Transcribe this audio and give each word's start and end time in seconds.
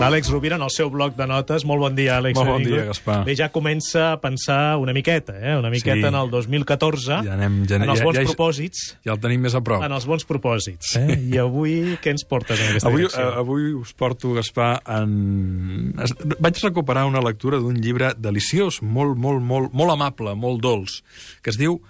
L'Àlex 0.00 0.30
Rovira 0.32 0.56
en 0.56 0.62
el 0.64 0.70
seu 0.72 0.88
bloc 0.90 1.14
de 1.16 1.26
notes. 1.28 1.64
Molt 1.68 1.80
bon 1.84 1.94
dia, 1.94 2.16
Àlex. 2.18 2.34
Molt 2.38 2.48
bon 2.54 2.62
dia, 2.64 2.84
Gaspar. 2.88 3.18
Bé, 3.26 3.34
ja 3.36 3.50
comença 3.52 4.12
a 4.14 4.20
pensar 4.20 4.76
una 4.80 4.94
miqueta, 4.96 5.34
eh? 5.38 5.56
Una 5.58 5.68
miqueta 5.70 5.98
Sí. 6.00 6.04
en 6.08 6.14
el 6.14 6.30
2014, 6.30 7.20
Ja 7.24 7.34
anem- 7.36 7.66
ja- 7.68 7.76
en 7.76 7.88
els 7.90 7.98
ja- 8.00 8.04
bons 8.04 8.16
ja- 8.16 8.24
propòsits. 8.24 8.96
Ja 9.04 9.12
el 9.12 9.20
tenim 9.20 9.40
més 9.42 9.54
a 9.54 9.60
prop. 9.60 9.82
En 9.84 9.92
els 9.92 10.06
bons 10.06 10.24
propòsits. 10.26 10.96
Eh? 10.96 11.18
I 11.34 11.38
avui 11.38 11.98
què 12.02 12.10
ens 12.10 12.24
portes 12.24 12.58
en 12.60 12.70
aquesta 12.70 12.88
Avui, 12.88 13.02
direcció? 13.02 13.20
eh, 13.28 13.36
avui 13.36 13.72
us 13.74 13.92
porto, 13.92 14.32
Gaspar, 14.32 14.82
en... 14.86 15.94
Vaig 16.40 16.58
recuperar 16.62 17.04
una 17.06 17.20
lectura 17.20 17.58
d'un 17.58 17.76
llibre 17.76 18.14
deliciós, 18.16 18.80
molt, 18.82 19.16
molt, 19.16 19.42
molt, 19.42 19.72
molt 19.72 19.90
amable, 19.92 20.34
molt 20.34 20.62
dolç, 20.62 21.02
que 21.42 21.50
es 21.50 21.58
diu 21.58 21.80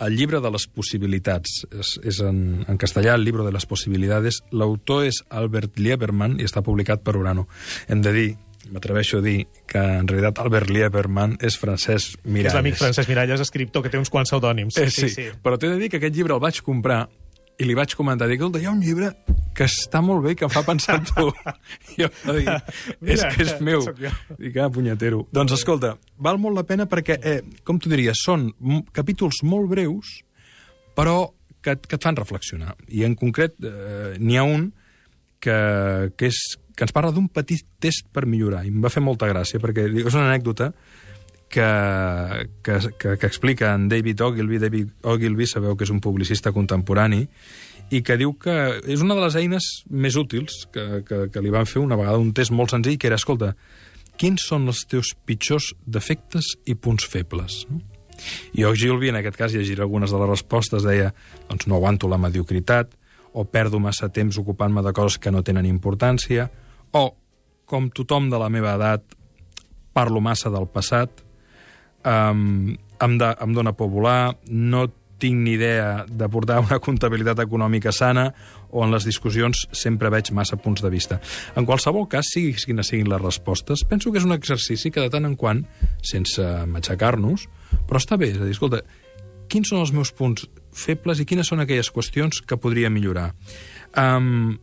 El 0.00 0.16
llibre 0.16 0.40
de 0.40 0.50
les 0.50 0.66
possibilitats. 0.66 1.62
És, 1.70 1.96
és 2.08 2.22
en, 2.24 2.62
en 2.68 2.78
castellà, 2.80 3.16
el 3.18 3.26
llibre 3.26 3.44
de 3.46 3.52
les 3.54 3.66
possibilitats. 3.68 4.40
L'autor 4.52 5.06
és 5.10 5.22
Albert 5.30 5.78
Lieberman 5.78 6.38
i 6.40 6.48
està 6.48 6.64
publicat 6.64 7.04
per 7.04 7.16
Urano. 7.20 7.46
Hem 7.92 8.02
de 8.04 8.14
dir, 8.16 8.28
m'atreveixo 8.72 9.20
a 9.20 9.24
dir, 9.24 9.46
que 9.68 9.80
en 9.80 10.08
realitat 10.08 10.40
Albert 10.42 10.70
Lieberman 10.72 11.36
és 11.44 11.58
Francesc 11.60 12.22
Miralles. 12.24 12.52
És 12.52 12.58
l'amic 12.58 12.78
Francesc 12.80 13.12
Miralles, 13.12 13.42
escriptor, 13.44 13.84
que 13.84 13.92
té 13.92 14.00
uns 14.00 14.12
quants 14.12 14.32
pseudònims. 14.32 14.78
Eh, 14.80 14.88
sí, 14.90 15.10
sí, 15.12 15.28
però 15.42 15.58
t'he 15.58 15.72
de 15.74 15.80
dir 15.82 15.92
que 15.92 16.00
aquest 16.00 16.16
llibre 16.16 16.36
el 16.38 16.42
vaig 16.42 16.62
comprar 16.64 17.04
i 17.60 17.66
li 17.68 17.76
vaig 17.76 17.94
comentar, 17.98 18.28
dic, 18.30 18.42
hi 18.42 18.66
ha 18.66 18.72
un 18.72 18.80
llibre 18.82 19.12
que 19.52 19.66
està 19.68 20.00
molt 20.04 20.24
bé, 20.24 20.34
que 20.38 20.46
em 20.46 20.52
fa 20.52 20.62
pensar 20.66 20.98
en 21.00 21.06
tu. 21.10 21.26
I 21.98 22.06
em 22.06 22.16
va 22.24 22.36
dir, 22.38 22.56
és 23.14 23.24
que 23.34 23.44
és 23.44 23.52
meu. 23.64 23.84
jo. 23.84 24.12
Dic, 24.38 24.56
ah, 24.56 24.70
punyetero. 24.72 25.26
Doncs 25.34 25.56
escolta, 25.58 25.94
val 26.16 26.40
molt 26.40 26.56
la 26.56 26.64
pena 26.68 26.88
perquè, 26.90 27.18
eh, 27.20 27.38
com 27.66 27.78
t'ho 27.78 27.92
diria, 27.92 28.16
són 28.16 28.48
capítols 28.96 29.42
molt 29.48 29.68
breus, 29.72 30.20
però 30.96 31.16
que, 31.62 31.76
que 31.76 31.98
et 31.98 32.02
fan 32.02 32.18
reflexionar. 32.18 32.74
I 32.88 33.04
en 33.06 33.16
concret 33.18 33.54
eh, 33.60 34.16
n'hi 34.18 34.40
ha 34.40 34.46
un 34.48 34.70
que, 35.42 35.58
que, 36.16 36.30
és, 36.30 36.40
que 36.76 36.86
ens 36.86 36.94
parla 36.94 37.12
d'un 37.14 37.28
petit 37.28 37.66
test 37.82 38.08
per 38.14 38.24
millorar. 38.26 38.64
I 38.66 38.72
em 38.72 38.82
va 38.82 38.92
fer 38.92 39.04
molta 39.04 39.28
gràcia, 39.30 39.60
perquè 39.62 39.88
és 39.90 40.14
una 40.14 40.28
anècdota 40.30 40.72
que, 41.52 42.48
que, 42.64 42.78
que, 42.98 43.18
que 43.18 43.26
explica 43.26 43.74
en 43.74 43.88
David 43.88 44.22
Ogilvy. 44.24 44.58
David 44.58 44.88
Ogilvy 45.02 45.46
sabeu 45.46 45.76
que 45.76 45.84
és 45.84 45.92
un 45.92 46.00
publicista 46.00 46.50
contemporani 46.56 47.26
i 47.92 48.00
que 48.00 48.16
diu 48.16 48.32
que 48.40 48.54
és 48.88 49.04
una 49.04 49.14
de 49.18 49.26
les 49.26 49.36
eines 49.36 49.66
més 49.92 50.16
útils 50.16 50.62
que, 50.72 51.02
que, 51.04 51.26
que 51.28 51.42
li 51.44 51.52
van 51.52 51.68
fer 51.68 51.82
una 51.84 51.98
vegada 52.00 52.22
un 52.22 52.32
test 52.32 52.54
molt 52.56 52.72
senzill, 52.72 52.96
que 52.96 53.10
era, 53.10 53.18
escolta, 53.20 53.52
quins 54.16 54.46
són 54.48 54.64
els 54.72 54.86
teus 54.88 55.12
pitjors 55.28 55.74
defectes 55.84 56.54
i 56.64 56.74
punts 56.74 57.04
febles? 57.04 57.66
I 58.56 58.64
Ogilvy, 58.64 59.10
en 59.12 59.18
aquest 59.20 59.36
cas, 59.36 59.52
llegiré 59.52 59.84
algunes 59.84 60.12
de 60.12 60.20
les 60.22 60.30
respostes, 60.30 60.86
deia, 60.88 61.10
doncs 61.50 61.68
no 61.68 61.76
aguanto 61.76 62.08
la 62.08 62.20
mediocritat, 62.22 62.94
o 63.32 63.44
perdo 63.48 63.80
massa 63.80 64.08
temps 64.12 64.38
ocupant-me 64.40 64.84
de 64.84 64.92
coses 64.96 65.18
que 65.20 65.32
no 65.32 65.44
tenen 65.44 65.68
importància, 65.68 66.48
o, 66.96 67.10
com 67.68 67.90
tothom 67.92 68.30
de 68.32 68.40
la 68.40 68.48
meva 68.52 68.72
edat, 68.78 69.04
parlo 69.92 70.20
massa 70.24 70.52
del 70.52 70.68
passat, 70.72 71.20
um, 72.04 72.74
em, 72.74 73.18
de, 73.18 73.30
em 73.40 73.54
dóna 73.54 73.72
por 73.76 73.90
volar, 73.90 74.36
no 74.48 74.88
tinc 75.22 75.38
ni 75.38 75.54
idea 75.54 76.04
de 76.08 76.28
portar 76.28 76.58
una 76.64 76.80
comptabilitat 76.82 77.44
econòmica 77.44 77.92
sana 77.94 78.26
o 78.72 78.82
en 78.82 78.90
les 78.90 79.06
discussions 79.06 79.66
sempre 79.76 80.10
veig 80.10 80.32
massa 80.34 80.58
punts 80.58 80.82
de 80.82 80.90
vista. 80.90 81.20
En 81.54 81.68
qualsevol 81.68 82.08
cas, 82.10 82.32
sigui 82.34 82.56
quines 82.58 82.90
siguin 82.90 83.10
les 83.12 83.22
respostes, 83.22 83.84
penso 83.88 84.10
que 84.10 84.18
és 84.18 84.26
un 84.26 84.34
exercici 84.34 84.90
que 84.90 85.04
de 85.04 85.12
tant 85.12 85.28
en 85.28 85.36
quant, 85.38 85.62
sense 86.02 86.42
matxacar-nos, 86.72 87.46
però 87.86 88.02
està 88.02 88.18
bé, 88.18 88.32
és 88.32 88.40
a 88.40 88.48
dir, 88.48 88.56
escolta, 88.56 88.82
quins 89.52 89.68
són 89.68 89.84
els 89.84 89.92
meus 89.94 90.10
punts 90.16 90.48
febles 90.72 91.20
i 91.20 91.28
quines 91.28 91.48
són 91.48 91.62
aquelles 91.62 91.92
qüestions 91.92 92.42
que 92.48 92.58
podria 92.58 92.90
millorar? 92.90 93.30
Um, 93.94 94.56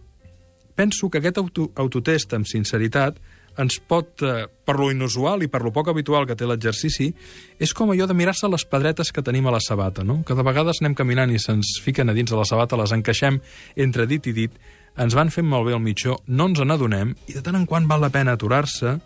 penso 0.76 1.12
que 1.12 1.22
aquest 1.22 1.38
auto, 1.38 1.70
autotest, 1.78 2.34
amb 2.34 2.50
sinceritat, 2.50 3.22
ens 3.58 3.80
pot, 3.80 4.22
eh, 4.22 4.47
per 4.66 4.78
lo 4.80 4.92
inusual 4.92 5.44
i 5.44 5.47
per 5.47 5.61
lo 5.64 5.71
poc 5.73 5.89
habitual 5.89 6.27
que 6.27 6.36
té 6.36 6.45
l'exercici, 6.45 7.14
és 7.60 7.73
com 7.73 7.89
allò 7.89 8.08
de 8.08 8.14
mirar-se 8.14 8.48
les 8.48 8.65
pedretes 8.65 9.11
que 9.11 9.23
tenim 9.26 9.48
a 9.48 9.55
la 9.55 9.60
sabata, 9.60 10.04
no? 10.04 10.23
Que 10.23 10.36
de 10.36 10.43
vegades 10.43 10.82
anem 10.82 10.95
caminant 10.95 11.32
i 11.32 11.39
se'ns 11.39 11.80
fiquen 11.83 12.10
a 12.10 12.14
dins 12.14 12.30
de 12.30 12.37
la 12.37 12.45
sabata, 12.45 12.77
les 12.77 12.92
encaixem 12.92 13.42
entre 13.76 14.05
dit 14.05 14.27
i 14.27 14.33
dit, 14.33 14.52
ens 14.98 15.15
van 15.15 15.32
fent 15.32 15.48
malbé 15.48 15.73
el 15.73 15.83
mitjó, 15.83 16.20
no 16.27 16.49
ens 16.49 16.60
n'adonem, 16.60 17.15
i 17.27 17.33
de 17.33 17.43
tant 17.45 17.55
en 17.55 17.65
quant 17.65 17.87
val 17.87 18.02
la 18.02 18.11
pena 18.14 18.36
aturar-se, 18.36 18.98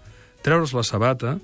treure's 0.44 0.74
la 0.74 0.84
sabata 0.84 1.38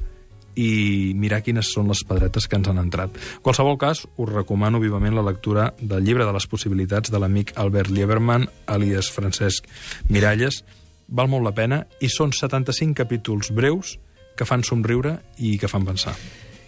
i 0.60 1.14
mirar 1.16 1.42
quines 1.46 1.70
són 1.72 1.88
les 1.92 2.02
pedretes 2.08 2.48
que 2.50 2.58
ens 2.60 2.68
han 2.68 2.82
entrat. 2.82 3.16
En 3.16 3.46
qualsevol 3.46 3.78
cas, 3.80 4.04
us 4.18 4.32
recomano 4.32 4.82
vivament 4.82 5.16
la 5.16 5.26
lectura 5.26 5.70
del 5.80 6.04
llibre 6.04 6.28
de 6.28 6.34
les 6.36 6.48
possibilitats 6.52 7.14
de 7.14 7.22
l'amic 7.22 7.54
Albert 7.56 7.94
Lieberman, 7.94 8.50
alias 8.68 9.12
Francesc 9.14 9.70
Miralles. 10.10 10.64
Val 11.12 11.28
molt 11.32 11.46
la 11.46 11.54
pena 11.58 11.84
i 12.02 12.10
són 12.10 12.32
75 12.36 12.94
capítols 12.98 13.52
breus 13.56 13.98
que 14.38 14.46
fan 14.46 14.64
somriure 14.64 15.18
i 15.38 15.58
que 15.60 15.68
fan 15.68 15.86
pensar. 15.88 16.14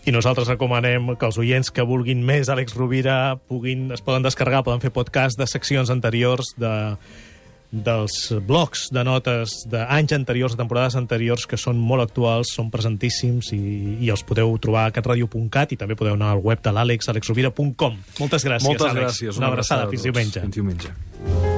I 0.05 0.11
nosaltres 0.11 0.47
recomanem 0.49 1.11
que 1.15 1.27
els 1.27 1.37
oients 1.37 1.69
que 1.69 1.83
vulguin 1.85 2.23
més 2.25 2.49
Àlex 2.49 2.73
Rovira 2.73 3.35
puguin, 3.47 3.91
es 3.93 4.01
poden 4.01 4.23
descarregar, 4.25 4.63
poden 4.65 4.81
fer 4.81 4.89
podcast 4.91 5.37
de 5.37 5.45
seccions 5.47 5.91
anteriors 5.93 6.55
de 6.57 6.73
dels 7.71 8.33
blocs 8.43 8.89
de 8.91 9.03
notes 9.07 9.61
d'anys 9.71 10.11
anteriors, 10.11 10.51
de 10.51 10.59
temporades 10.59 10.97
anteriors, 10.99 11.45
que 11.47 11.55
són 11.55 11.79
molt 11.79 12.03
actuals, 12.03 12.51
són 12.51 12.67
presentíssims 12.73 13.53
i, 13.55 13.61
i 14.03 14.11
els 14.11 14.25
podeu 14.27 14.51
trobar 14.59 14.89
a 14.89 14.91
catradio.cat 14.97 15.71
i 15.71 15.79
també 15.79 15.95
podeu 15.95 16.17
anar 16.19 16.33
al 16.35 16.43
web 16.43 16.59
de 16.65 16.75
l'Àlex, 16.75 17.07
alexrovira.com. 17.13 17.95
Moltes 18.19 18.43
gràcies, 18.43 18.67
Moltes 18.67 18.89
Àlex. 18.91 19.05
gràcies. 19.05 19.39
Una 19.39 19.53
abraçada. 19.53 19.87
a 19.87 19.93
Fins 19.93 20.03
tots. 20.03 20.11
diumenge. 20.11 20.43
Fins 20.43 20.59
diumenge. 20.59 21.50